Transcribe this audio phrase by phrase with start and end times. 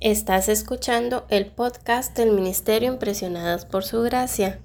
[0.00, 4.58] Estás escuchando el podcast del Ministerio Impresionadas por Su Gracia.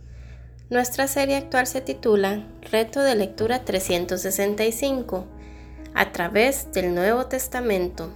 [0.69, 5.25] Nuestra serie actual se titula Reto de Lectura 365
[5.93, 8.13] a través del Nuevo Testamento.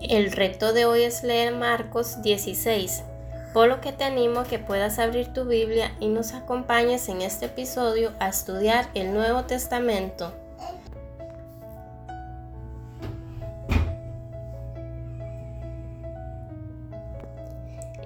[0.00, 3.04] El reto de hoy es leer Marcos 16
[3.52, 7.22] por lo que te animo a que puedas abrir tu Biblia y nos acompañes en
[7.22, 10.32] este episodio a estudiar el Nuevo Testamento.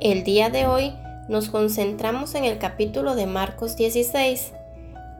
[0.01, 0.95] El día de hoy
[1.29, 4.52] nos concentramos en el capítulo de Marcos 16.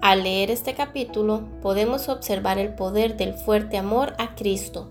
[0.02, 4.91] Al leer este capítulo podemos observar el poder del fuerte amor a Cristo.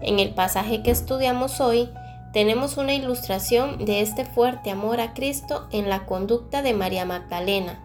[0.00, 1.88] En el pasaje que estudiamos hoy,
[2.32, 7.80] tenemos una ilustración de este fuerte amor a Cristo en la conducta de María Magdalena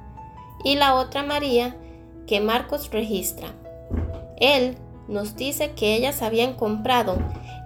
[0.64, 1.76] y la otra María
[2.28, 3.50] que Marcos registra.
[4.38, 7.18] Él nos dice que ellas habían comprado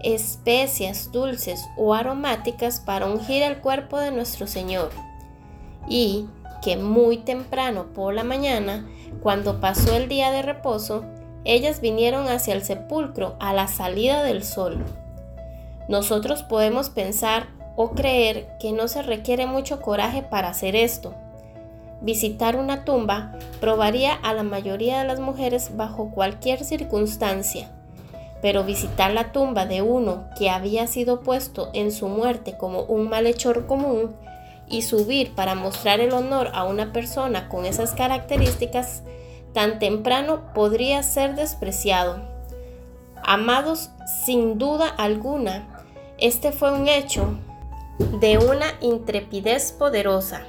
[0.03, 4.89] especias dulces o aromáticas para ungir el cuerpo de nuestro Señor
[5.87, 6.25] y
[6.61, 8.87] que muy temprano por la mañana,
[9.21, 11.03] cuando pasó el día de reposo,
[11.43, 14.83] ellas vinieron hacia el sepulcro a la salida del sol.
[15.91, 21.13] Nosotros podemos pensar o creer que no se requiere mucho coraje para hacer esto.
[21.99, 27.69] Visitar una tumba probaría a la mayoría de las mujeres bajo cualquier circunstancia,
[28.41, 33.09] pero visitar la tumba de uno que había sido puesto en su muerte como un
[33.09, 34.15] malhechor común
[34.69, 39.03] y subir para mostrar el honor a una persona con esas características
[39.53, 42.21] tan temprano podría ser despreciado.
[43.23, 43.91] Amados,
[44.25, 45.70] sin duda alguna,
[46.21, 47.37] este fue un hecho
[48.19, 50.43] de una intrepidez poderosa.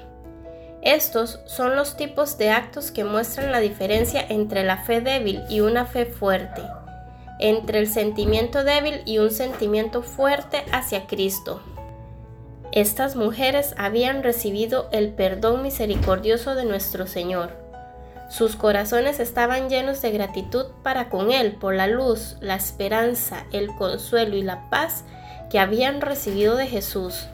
[0.83, 5.61] Estos son los tipos de actos que muestran la diferencia entre la fe débil y
[5.61, 6.62] una fe fuerte,
[7.39, 11.63] entre el sentimiento débil y un sentimiento fuerte hacia Cristo.
[12.73, 17.63] Estas mujeres habían recibido el perdón misericordioso de nuestro Señor
[18.33, 23.69] sus corazones estaban llenos de gratitud para con Él por la luz, la esperanza, el
[23.77, 25.05] consuelo y la paz
[25.52, 27.27] que habían recibido de Jesús.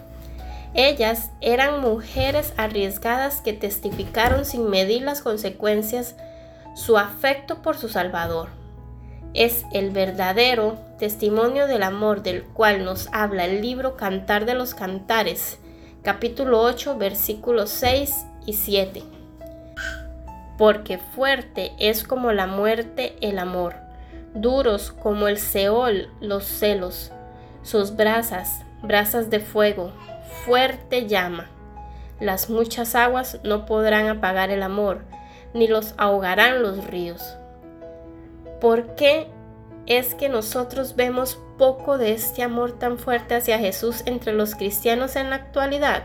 [0.74, 6.16] Ellas eran mujeres arriesgadas que testificaron sin medir las consecuencias
[6.74, 8.48] su afecto por su Salvador.
[9.34, 14.74] Es el verdadero testimonio del amor del cual nos habla el libro Cantar de los
[14.74, 15.58] Cantares,
[16.02, 19.02] capítulo 8, versículos 6 y 7
[20.58, 23.76] porque fuerte es como la muerte el amor,
[24.34, 27.12] duros como el Seol los celos,
[27.68, 29.92] sus brasas, brasas de fuego,
[30.46, 31.50] fuerte llama.
[32.18, 35.02] Las muchas aguas no podrán apagar el amor,
[35.52, 37.36] ni los ahogarán los ríos.
[38.58, 39.26] ¿Por qué
[39.84, 45.14] es que nosotros vemos poco de este amor tan fuerte hacia Jesús entre los cristianos
[45.16, 46.04] en la actualidad?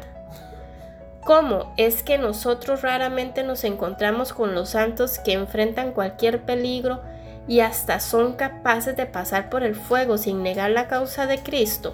[1.23, 6.99] ¿Cómo es que nosotros raramente nos encontramos con los santos que enfrentan cualquier peligro
[7.47, 11.93] y hasta son capaces de pasar por el fuego sin negar la causa de Cristo?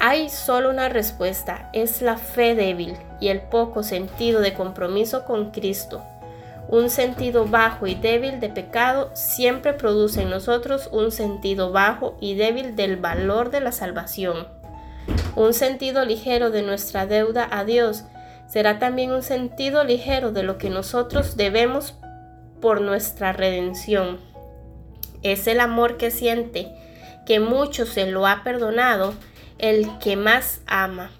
[0.00, 5.50] Hay solo una respuesta, es la fe débil y el poco sentido de compromiso con
[5.50, 6.04] Cristo.
[6.68, 12.34] Un sentido bajo y débil de pecado siempre produce en nosotros un sentido bajo y
[12.34, 14.46] débil del valor de la salvación.
[15.34, 18.04] Un sentido ligero de nuestra deuda a Dios
[18.46, 21.94] será también un sentido ligero de lo que nosotros debemos
[22.60, 24.18] por nuestra redención.
[25.22, 26.68] Es el amor que siente,
[27.26, 29.14] que mucho se lo ha perdonado,
[29.58, 31.10] el que más ama.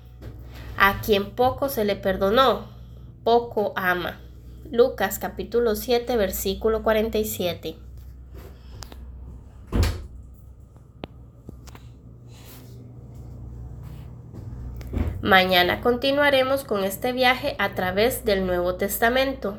[0.77, 2.69] A quien poco se le perdonó,
[3.25, 4.21] poco ama.
[4.71, 7.77] Lucas capítulo 7 versículo 47.
[15.21, 19.59] Mañana continuaremos con este viaje a través del Nuevo Testamento.